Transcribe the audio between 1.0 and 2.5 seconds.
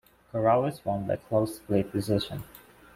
by close split decision.